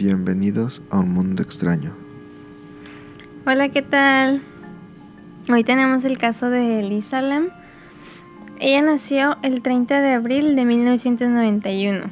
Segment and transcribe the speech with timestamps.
[0.00, 1.92] Bienvenidos a un mundo extraño.
[3.44, 4.40] Hola, ¿qué tal?
[5.52, 7.50] Hoy tenemos el caso de Elisa Lam.
[8.60, 12.10] Ella nació el 30 de abril de 1991.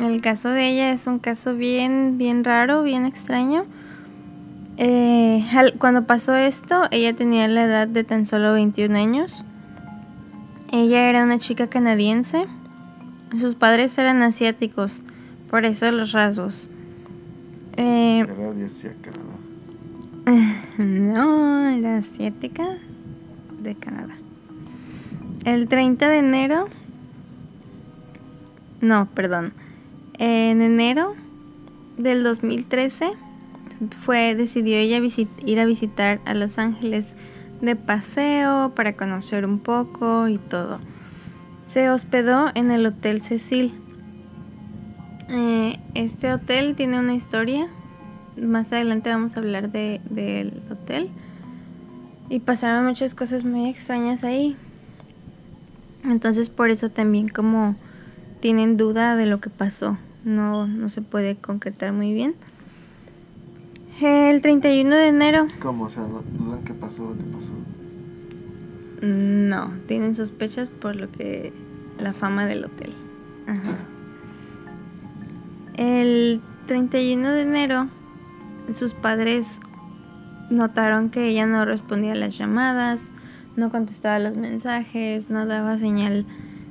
[0.00, 3.64] El caso de ella es un caso bien, bien raro, bien extraño.
[4.76, 5.46] Eh,
[5.78, 9.46] cuando pasó esto, ella tenía la edad de tan solo 21 años.
[10.70, 12.44] Ella era una chica canadiense.
[13.40, 15.00] Sus padres eran asiáticos,
[15.48, 16.68] por eso los rasgos.
[17.76, 18.34] Eh, era
[19.00, 19.38] Canadá.
[20.78, 22.78] No, era asiática
[23.60, 24.14] de Canadá.
[25.44, 26.68] El 30 de enero.
[28.80, 29.52] No, perdón.
[30.18, 31.14] En enero
[31.96, 33.12] del 2013
[33.96, 35.00] fue decidió ella
[35.44, 37.08] ir a visitar a Los Ángeles
[37.60, 40.80] de paseo para conocer un poco y todo.
[41.66, 43.72] Se hospedó en el Hotel Cecil.
[45.28, 47.68] Eh, este hotel tiene una historia.
[48.40, 51.10] Más adelante vamos a hablar del de, hotel.
[52.28, 54.56] Y pasaron muchas cosas muy extrañas ahí.
[56.04, 57.76] Entonces por eso también como
[58.40, 59.98] tienen duda de lo que pasó.
[60.24, 62.34] No, no se puede concretar muy bien.
[64.00, 65.46] El 31 de enero.
[65.60, 65.84] ¿Cómo?
[65.84, 67.52] O sea, ¿dudan qué pasó lo que pasó?
[69.00, 71.52] No, tienen sospechas por lo que...
[71.98, 72.92] La fama del hotel.
[73.46, 73.76] Ajá.
[75.76, 77.88] El 31 de enero,
[78.74, 79.46] sus padres
[80.50, 83.10] notaron que ella no respondía a las llamadas,
[83.56, 86.26] no contestaba los mensajes, no daba señal,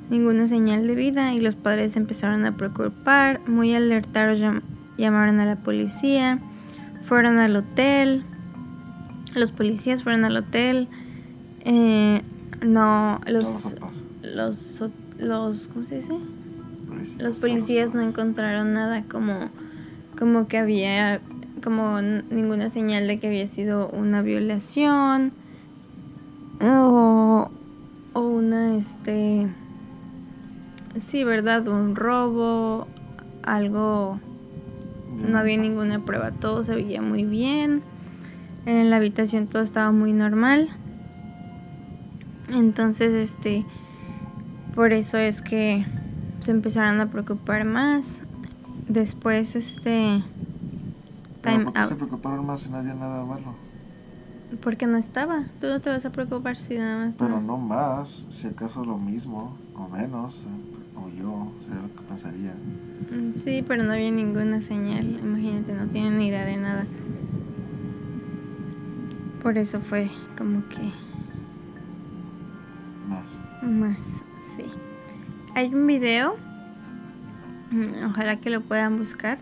[0.10, 4.40] ninguna señal de vida y los padres empezaron a preocupar, muy alertados
[4.98, 6.40] llamaron a la policía,
[7.04, 8.23] fueron al hotel,
[9.36, 10.88] los policías fueron al hotel,
[11.62, 12.22] eh,
[12.62, 13.76] no, los,
[14.22, 14.84] los,
[15.17, 16.16] los, ¿cómo se dice?
[17.19, 19.49] Los policías no encontraron nada como,
[20.17, 21.21] como que había,
[21.64, 25.32] como ninguna señal de que había sido una violación
[26.61, 27.49] o,
[28.14, 29.48] o una, este,
[30.99, 31.67] sí, ¿verdad?
[31.67, 32.87] Un robo,
[33.43, 34.20] algo,
[35.30, 37.82] no había ninguna prueba, todo se veía muy bien,
[38.65, 40.70] en la habitación todo estaba muy normal.
[42.49, 43.65] Entonces, este,
[44.76, 45.86] por eso es que
[46.43, 48.21] se empezaron a preocupar más.
[48.87, 50.23] Después, este.
[51.42, 53.55] Time ¿Por qué se preocuparon más si no había nada malo?
[54.61, 55.45] Porque no estaba.
[55.59, 57.15] Tú no te vas a preocupar si nada más.
[57.15, 60.45] Pero no más, si acaso lo mismo, o menos,
[60.95, 62.53] o yo, sería lo que pasaría.
[63.11, 65.20] Mm, sí, pero no había ninguna señal.
[65.23, 66.86] Imagínate, no tienen ni idea de nada.
[69.42, 70.92] Por eso fue como que.
[73.09, 73.39] Más.
[73.61, 74.23] Más.
[75.55, 76.36] Hay un video,
[77.71, 79.37] mm, ojalá que lo puedan buscar.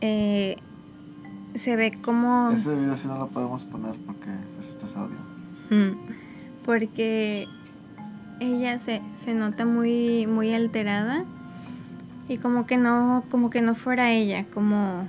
[0.00, 0.56] Eh,
[1.54, 2.50] se ve como...
[2.50, 5.16] Ese video sí no lo podemos poner porque es este audio.
[5.70, 5.96] Mm,
[6.64, 7.46] porque
[8.40, 11.24] ella se, se nota muy, muy alterada
[12.28, 15.06] y como que no, como que no fuera ella, como,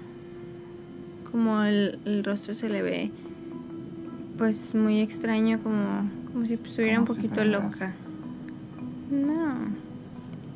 [1.32, 3.12] como el, el rostro se le ve
[4.38, 7.94] pues muy extraño, como, como si estuviera un poquito loca.
[9.12, 9.81] No.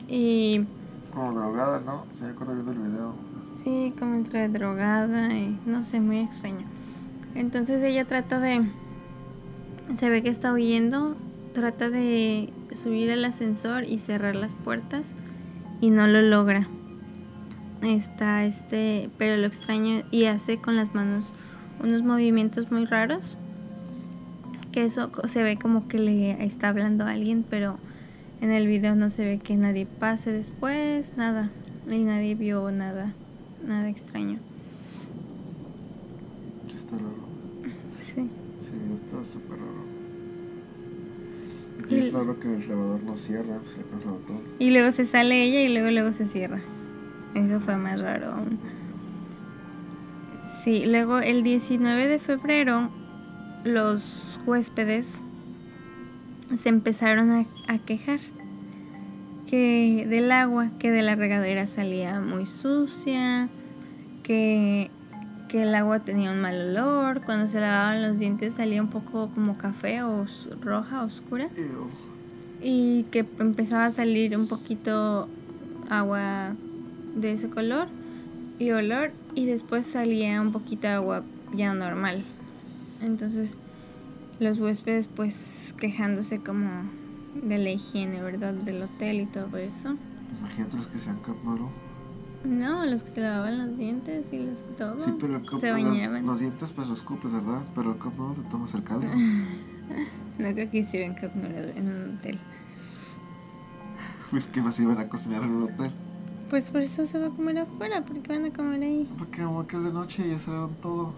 [0.08, 0.66] Y...
[1.14, 2.06] Como drogada, ¿no?
[2.12, 3.14] Se me acuerda viendo el video.
[3.64, 6.66] Sí, como entre drogada y no sé, muy extraño.
[7.34, 8.70] Entonces ella trata de...
[9.96, 11.16] Se ve que está huyendo,
[11.54, 15.14] trata de subir al ascensor y cerrar las puertas
[15.82, 16.68] y no lo logra.
[17.82, 21.34] Está este, pero lo extraño y hace con las manos
[21.82, 23.38] unos movimientos muy raros.
[24.72, 27.78] Que eso se ve como que le está hablando a alguien, pero
[28.42, 31.50] en el video no se ve que nadie pase después, nada.
[31.90, 33.14] Y nadie vio nada,
[33.66, 34.40] nada extraño.
[36.68, 37.14] Sí, está raro.
[38.00, 38.30] Sí.
[38.62, 39.86] Sí, está súper raro.
[41.90, 44.42] Y es raro que el elevador no cierra, pues le pasa todo.
[44.58, 46.62] Y luego se sale ella y luego luego se cierra.
[47.36, 48.58] Eso fue más raro aún.
[50.64, 52.90] Sí, luego el 19 de febrero
[53.64, 55.10] los huéspedes
[56.62, 58.20] se empezaron a, quejar
[59.48, 63.50] que del agua, que de la regadera salía muy sucia,
[64.24, 64.90] que,
[65.48, 69.30] que el agua tenía un mal olor, cuando se lavaban los dientes salía un poco
[69.30, 70.26] como café o
[70.62, 71.50] roja, oscura.
[72.62, 75.28] Y que empezaba a salir un poquito
[75.90, 76.56] agua
[77.16, 77.88] de ese color
[78.58, 82.24] y olor y después salía un poquito agua ya normal.
[83.02, 83.56] Entonces
[84.40, 86.90] los huéspedes pues quejándose como
[87.44, 88.54] de la higiene, ¿verdad?
[88.54, 89.96] Del hotel y todo eso.
[90.40, 91.36] Imagínate los que sean Cat
[92.44, 95.00] No, los que se lavaban los dientes y los todo.
[95.00, 96.26] Sí, pero ¿cómo se los, bañaban.
[96.26, 97.62] los dientes pues los cupes, ¿verdad?
[97.74, 99.08] Pero ¿cómo te tomas el caldo?
[100.38, 102.38] No creo que hicieran cup noodle en un hotel.
[104.32, 105.92] pues que más iban a cocinar en un hotel.
[106.50, 109.10] Pues por eso se va a comer afuera, porque van a comer ahí.
[109.18, 111.14] Porque como que es de noche y ya cerraron todo.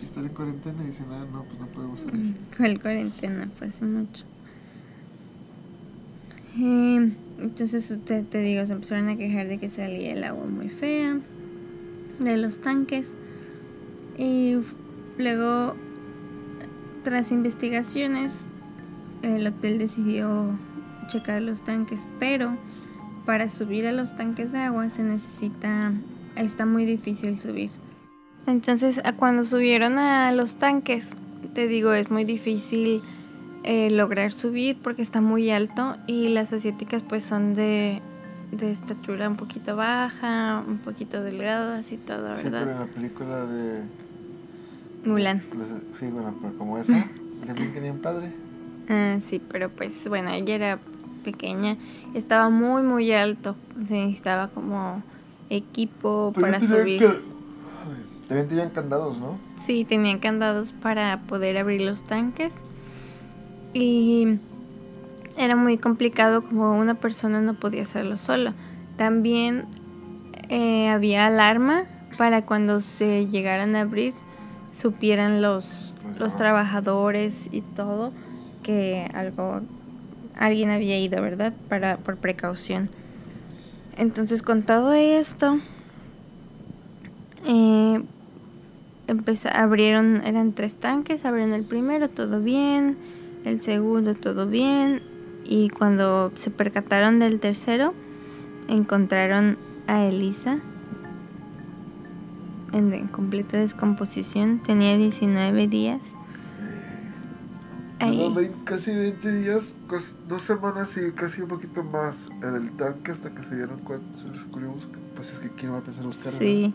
[0.00, 2.36] Y están en cuarentena y dicen, ah, no, pues no podemos salir.
[2.56, 3.48] ¿Cuál cuarentena?
[3.56, 4.24] Fue hace mucho.
[6.56, 11.18] Entonces te, digo, se empezaron a quejar de que salía el agua muy fea,
[12.18, 13.16] de los tanques.
[14.18, 14.56] Y
[15.18, 15.74] luego,
[17.02, 18.34] tras investigaciones,
[19.22, 20.58] el hotel decidió
[21.08, 22.56] checar los tanques, pero
[23.26, 25.92] para subir a los tanques de agua se necesita,
[26.36, 27.70] está muy difícil subir.
[28.46, 31.10] Entonces, cuando subieron a los tanques,
[31.54, 33.02] te digo, es muy difícil
[33.64, 38.00] eh, lograr subir porque está muy alto y las asiáticas pues son de,
[38.50, 42.80] de estatura un poquito baja, un poquito delgadas y todo, Sí, pero en ¿verdad?
[42.80, 43.82] la película de...
[45.04, 45.42] Mulan.
[45.94, 46.92] Sí, bueno, pero como esa,
[47.46, 48.32] le brincan bien padre.
[48.88, 50.78] Ah, sí, pero pues bueno, ella era
[51.24, 51.76] pequeña,
[52.14, 53.54] estaba muy muy alto,
[53.86, 55.02] se necesitaba como
[55.50, 56.98] equipo Pues para subir.
[56.98, 57.20] que-
[58.28, 59.38] También tenían candados, ¿no?
[59.60, 62.54] Sí, tenían candados para poder abrir los tanques.
[63.74, 64.38] Y
[65.38, 68.54] era muy complicado como una persona no podía hacerlo sola.
[68.96, 69.64] También
[70.48, 71.84] eh, había alarma
[72.18, 74.14] para cuando se llegaran a abrir
[74.74, 78.12] supieran los, los trabajadores y todo
[78.62, 79.60] que algo
[80.34, 81.52] alguien había ido, ¿verdad?
[81.68, 82.90] Para por precaución.
[83.96, 85.58] Entonces con todo esto
[87.46, 88.02] eh,
[89.06, 92.96] empeza- abrieron, eran tres tanques, abrieron el primero, todo bien,
[93.44, 95.02] el segundo, todo bien,
[95.44, 97.94] y cuando se percataron del tercero,
[98.68, 100.58] encontraron a Elisa
[102.72, 106.00] en, completa descomposición, tenía 19 días.
[108.34, 113.12] Vein- casi 20 días, cos- dos semanas y casi un poquito más en el tanque
[113.12, 114.16] hasta que se dieron cuenta.
[114.18, 114.74] Se les ocurrió.
[115.14, 116.32] Pues es que quién va a pensar buscar.
[116.32, 116.72] Sí,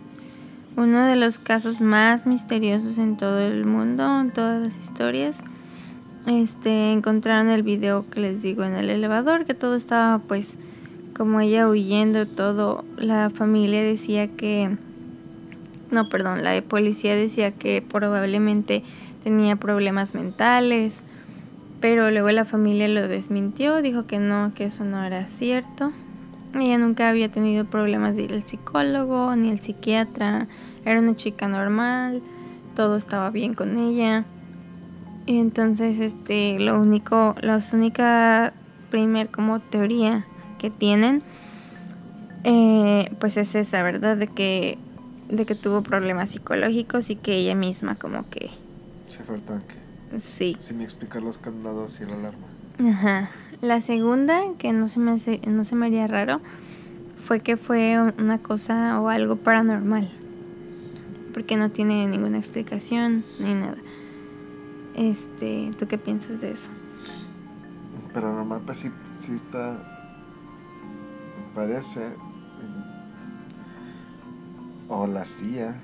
[0.77, 5.39] uno de los casos más misteriosos en todo el mundo, en todas las historias.
[6.27, 10.57] Este, encontraron el video que les digo en el elevador, que todo estaba pues
[11.15, 12.83] como ella huyendo, todo.
[12.97, 14.75] La familia decía que,
[15.89, 18.83] no, perdón, la policía decía que probablemente
[19.24, 21.06] tenía problemas mentales,
[21.79, 25.94] pero luego la familia lo desmintió, dijo que no, que eso no era cierto.
[26.56, 30.50] Ella nunca había tenido problemas de ir al psicólogo ni al psiquiatra.
[30.83, 32.21] Era una chica normal,
[32.75, 34.25] todo estaba bien con ella.
[35.27, 38.53] Y entonces, este, lo único, la única
[38.89, 40.25] primer como teoría
[40.57, 41.21] que tienen,
[42.44, 44.18] eh, pues es esa, ¿verdad?
[44.18, 44.77] De que,
[45.29, 48.50] de que tuvo problemas psicológicos y que ella misma como que,
[49.09, 49.75] Se fue al tanque.
[50.19, 52.47] sí, Sin explicar los candados y la alarma.
[52.89, 53.30] Ajá.
[53.62, 56.39] La segunda, que no se me hace- no se me haría raro,
[57.25, 60.07] fue que fue un- una cosa o algo paranormal.
[61.33, 63.77] Porque no tiene ninguna explicación ni nada.
[64.97, 66.71] Este, ¿tú qué piensas de eso?
[68.13, 69.77] Pero normal, pues sí, sí está.
[71.54, 72.09] Parece.
[74.89, 75.75] O la hacía.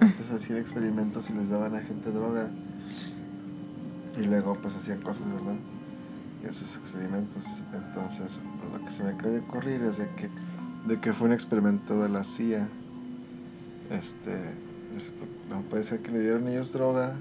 [0.00, 2.48] Antes hacían experimentos y les daban a gente droga.
[4.16, 5.56] Y luego, pues hacían cosas, ¿verdad?
[6.42, 7.62] Y esos experimentos.
[7.72, 8.40] Entonces,
[8.72, 10.28] lo que se me acaba de ocurrir es de que,
[10.86, 12.68] de que fue un experimento de la CIA.
[13.90, 14.52] Este.
[14.94, 15.12] es-
[15.48, 17.14] no puede ser que le dieron ellos droga.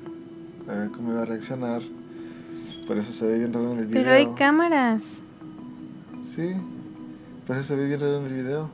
[0.69, 1.81] A ver cómo iba a reaccionar.
[2.87, 4.03] Por eso se ve bien raro en el video.
[4.03, 5.03] Pero hay cámaras.
[6.23, 6.53] Sí,
[7.45, 8.69] por eso se ve bien raro en el video.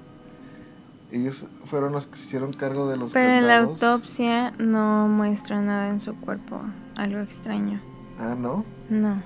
[1.11, 3.83] Ellos fueron los que se hicieron cargo de los Pero en la candados.
[3.83, 6.59] autopsia no muestra nada en su cuerpo.
[6.95, 7.79] Algo extraño.
[8.19, 8.65] Ah, ¿no?
[8.89, 9.21] No.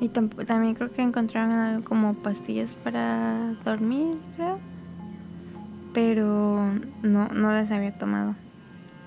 [0.00, 4.58] Y tamp- también creo que encontraron algo como pastillas para dormir, creo.
[5.92, 8.34] Pero no, no las había tomado.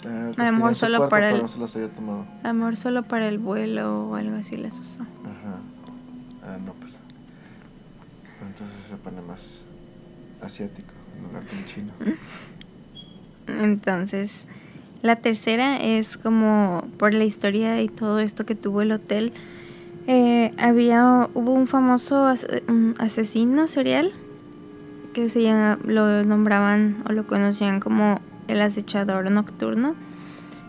[0.06, 1.76] Ah, las A lo tenía mejor en su solo cuarto, para el- no se las
[1.76, 2.26] había tomado.
[2.44, 5.02] A lo mejor solo para el vuelo o algo así las usó.
[5.02, 5.60] Ajá.
[6.44, 7.00] Ah, no, pues.
[8.42, 9.64] Entonces se pone más
[10.42, 11.94] asiático en lugar de chino.
[13.48, 14.46] Entonces,
[15.02, 19.34] la tercera es como por la historia y todo esto que tuvo el hotel.
[20.06, 24.12] eh, había, hubo un famoso as- un asesino serial
[25.14, 29.96] que se llama, lo nombraban o lo conocían como el acechador nocturno.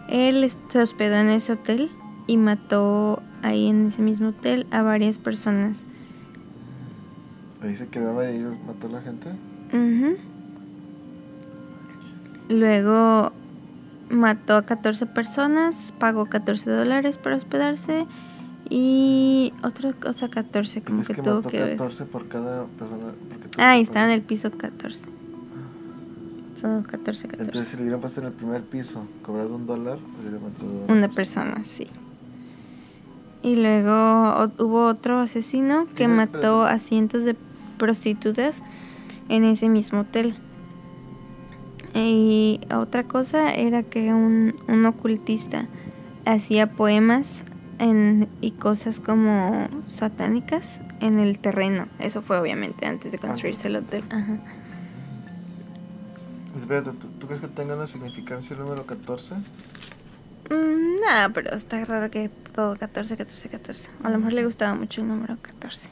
[0.08, 1.90] Él se hospedó en ese hotel
[2.26, 5.84] y mató ahí en ese mismo hotel a varias personas.
[7.62, 9.30] Ahí se quedaba y ellos mató a la gente.
[9.72, 10.16] Ujú.
[12.48, 13.32] luego
[14.10, 18.06] mató a 14 personas, pagó 14 dólares para hospedarse
[18.68, 21.70] y otra cosa 14 ¿Tú como que, que tuvo mató que ver.
[21.76, 23.12] 14 por cada persona?
[23.30, 25.04] Porque Ah, está en el piso 14.
[26.64, 27.42] Son 14, 14.
[27.42, 31.10] Entonces, si le hubieran puesto en el primer piso, cobrado un dólar, hubiera matado Una
[31.10, 31.88] persona, sí.
[33.42, 37.36] Y luego hubo otro asesino que mató a cientos de
[37.76, 38.62] prostitutas
[39.28, 40.36] en ese mismo hotel.
[41.92, 45.68] Y otra cosa era que un, un ocultista
[46.24, 47.44] hacía poemas
[47.78, 51.88] en, y cosas como satánicas en el terreno.
[51.98, 54.02] Eso fue obviamente antes de construirse el hotel.
[54.08, 54.38] Ajá.
[56.64, 59.34] Espérate, ¿tú, tú crees que tenga una significancia el número 14?
[59.34, 63.90] Mm, no, pero está raro que todo 14, 14, 14.
[64.02, 65.90] A lo mejor le gustaba mucho el número 14.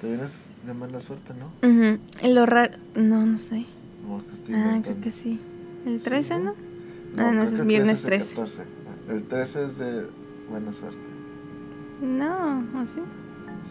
[0.00, 1.46] Te vienes de mala suerte, ¿no?
[1.68, 1.98] Ujú.
[2.22, 2.76] Y Lo raro.
[2.94, 3.66] No, no sé.
[4.02, 5.40] Como que estoy Ah, creo que sí.
[5.84, 6.54] ¿El Sí, 13, no?
[7.16, 8.42] No, Ah, no, ese es viernes 13 13.
[8.44, 9.12] es el 14.
[9.16, 10.06] El 13 es de
[10.48, 11.00] buena suerte.
[12.00, 13.00] No, ¿o sí?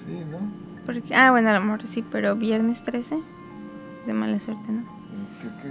[0.06, 0.40] Sí, ¿no?
[0.86, 3.20] Porque, ah, bueno, a lo mejor sí, pero viernes 13.
[4.06, 4.95] De mala suerte, ¿no?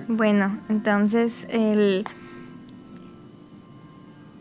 [0.09, 2.05] Bueno, entonces el...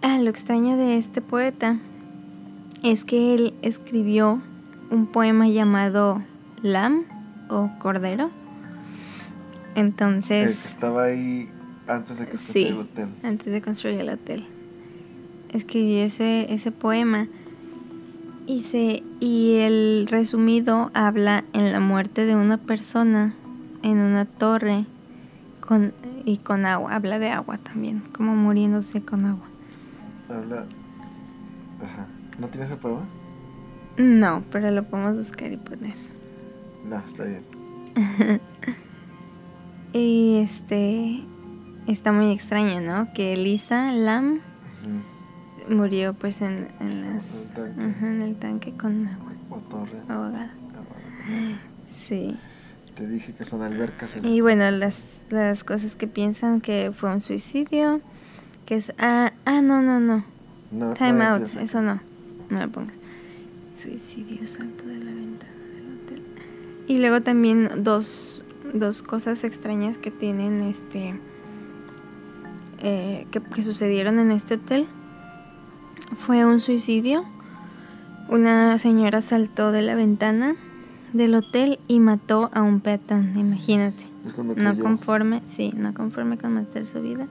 [0.01, 1.77] Ah, lo extraño de este poeta
[2.83, 4.41] es que él escribió
[4.91, 6.21] un poema llamado
[6.61, 7.03] Lam
[7.49, 8.29] o Cordero.
[9.75, 11.49] Entonces, estaba ahí
[11.87, 12.65] antes de que Sí.
[12.65, 13.09] el hotel.
[13.23, 14.45] antes de construir el hotel,
[15.53, 17.27] escribió ese, ese poema
[18.45, 23.33] y, se, y el resumido habla en la muerte de una persona
[23.83, 24.85] en una torre
[25.65, 25.93] con,
[26.25, 29.45] y con agua, habla de agua también, como muriéndose con agua.
[30.29, 30.65] Habla...
[31.83, 32.07] Ajá.
[32.39, 33.03] ¿No tienes el poema?
[33.97, 35.95] No, pero lo podemos buscar y poner.
[36.85, 37.43] No, está bien.
[39.95, 41.23] Y este
[41.85, 43.13] está muy extraño, ¿no?
[43.13, 44.39] Que Lisa Lam
[45.69, 47.83] murió pues en, en las En el tanque.
[47.85, 49.99] ajá, en el tanque con agua O torre.
[50.09, 50.51] ahogada.
[51.95, 52.35] Sí.
[52.95, 54.17] Te dije que son albercas.
[54.23, 58.01] Y bueno, las, las cosas que piensan que fue un suicidio,
[58.65, 60.23] que es ah, ah no, no, no.
[60.71, 61.99] No, Time no out, eso no.
[62.49, 62.95] No lo pongas.
[63.75, 66.23] Suicidio, salto de la ventana del hotel.
[66.87, 71.15] Y luego también dos, dos cosas extrañas que tienen este.
[72.79, 74.87] eh, que, que sucedieron en este hotel.
[76.17, 77.25] Fue un suicidio.
[78.29, 80.55] Una señora saltó de la ventana
[81.13, 84.03] del hotel y mató a un peatón, imagínate.
[84.55, 87.27] No conforme, sí, no conforme con matar su vida.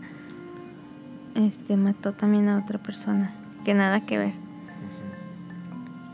[1.35, 3.33] Este mató también a otra persona,
[3.65, 4.35] que nada que ver.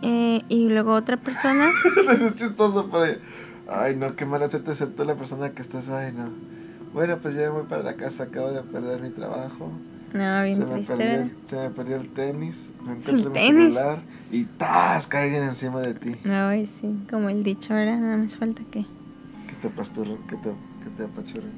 [0.02, 1.70] Eh, y luego otra persona,
[2.20, 3.18] es chistoso ella.
[3.68, 5.90] Ay, no, qué mal hacerte ser tú la persona que estás.
[5.90, 6.30] Ay, no.
[6.94, 8.24] Bueno, pues ya me voy para la casa.
[8.24, 9.70] Acabo de perder mi trabajo.
[10.14, 12.72] No, bien Se me, triste, perdió, el- se me perdió el tenis.
[12.84, 14.02] No encuentro mi celular.
[14.30, 15.06] Y ¡tas!
[15.06, 16.16] Caigan encima de ti.
[16.28, 17.98] Ay, sí, como el dicho, ¿verdad?
[17.98, 18.82] Nada más falta que.
[19.46, 20.50] Que te apasturren, que te,
[20.82, 21.52] que te apachurren.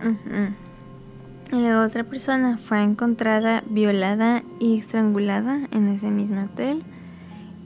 [0.00, 1.56] Ujú.
[1.56, 6.82] Y luego otra persona fue encontrada violada y estrangulada en ese mismo hotel.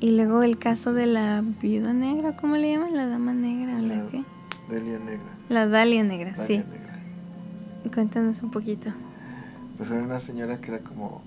[0.01, 2.95] Y luego el caso de la viuda negra, ¿cómo le llaman?
[2.97, 4.25] La dama negra o la La qué?
[4.69, 5.27] Delia Negra.
[5.49, 6.57] La Dalia negra, Dalia sí.
[6.69, 6.99] Negra.
[7.95, 8.91] Cuéntanos un poquito.
[9.77, 11.23] Pues era una señora que era como.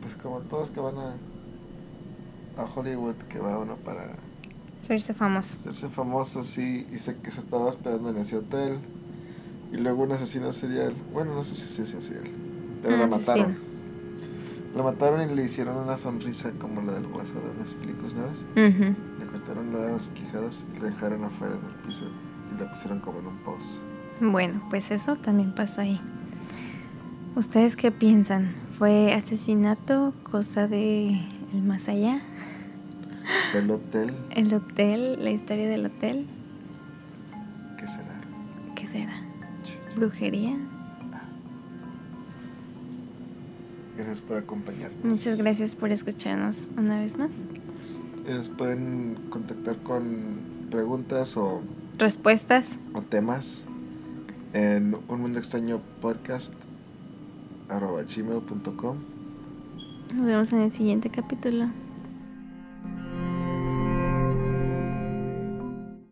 [0.00, 1.14] Pues como todos que van a.
[2.58, 4.14] A Hollywood, que va uno para
[4.82, 5.54] Hacerse famoso.
[5.56, 8.78] hacerse famoso, sí, y sé que se estaba hospedando en ese hotel.
[9.72, 12.30] Y luego un asesino serial, bueno, no sé si es serial,
[12.82, 13.56] pero Un la mataron.
[14.74, 18.44] La mataron y le hicieron una sonrisa como la del hueso de los películas, ¿sabes?
[18.52, 18.94] Ujú.
[19.18, 22.04] Le cortaron las quijadas y la dejaron afuera en el piso
[22.54, 23.80] y la pusieron como en un pozo.
[24.20, 26.00] Bueno, pues eso también pasó ahí.
[27.36, 28.54] ¿Ustedes qué piensan?
[28.78, 31.20] ¿Fue asesinato, cosa de
[31.52, 32.22] el más allá?
[33.50, 36.26] Fue el hotel, ¿El hotel, la historia del hotel?
[37.78, 38.20] ¿qué será?
[38.74, 39.12] ¿Qué será?
[39.94, 40.56] ¿Brujería?
[43.98, 45.04] Gracias por acompañarnos.
[45.04, 47.32] Muchas gracias por escucharnos una vez más.
[48.26, 50.38] Nos pueden contactar con
[50.70, 51.60] preguntas o,
[51.98, 52.66] ¿Respuestas?
[52.94, 53.66] o temas
[54.54, 56.54] en un mundo extraño podcast
[57.68, 58.96] arroba gmail.com
[60.14, 61.66] Nos vemos en el siguiente capítulo.